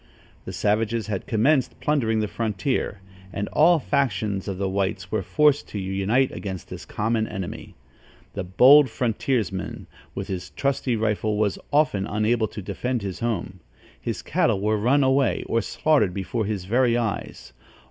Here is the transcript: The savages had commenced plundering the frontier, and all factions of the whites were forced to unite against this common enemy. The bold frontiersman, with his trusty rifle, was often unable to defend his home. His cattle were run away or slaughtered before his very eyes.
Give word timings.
The 0.45 0.51
savages 0.51 1.05
had 1.05 1.27
commenced 1.27 1.79
plundering 1.79 2.21
the 2.21 2.27
frontier, 2.27 3.01
and 3.31 3.47
all 3.49 3.77
factions 3.77 4.47
of 4.47 4.57
the 4.57 4.67
whites 4.67 5.11
were 5.11 5.21
forced 5.21 5.67
to 5.67 5.77
unite 5.79 6.31
against 6.31 6.69
this 6.69 6.85
common 6.85 7.27
enemy. 7.27 7.75
The 8.33 8.43
bold 8.43 8.89
frontiersman, 8.89 9.85
with 10.15 10.27
his 10.27 10.49
trusty 10.49 10.95
rifle, 10.95 11.37
was 11.37 11.59
often 11.71 12.07
unable 12.07 12.47
to 12.47 12.63
defend 12.63 13.03
his 13.03 13.19
home. 13.19 13.59
His 14.01 14.23
cattle 14.23 14.59
were 14.59 14.79
run 14.79 15.03
away 15.03 15.43
or 15.45 15.61
slaughtered 15.61 16.15
before 16.15 16.45
his 16.45 16.65
very 16.65 16.97
eyes. 16.97 17.53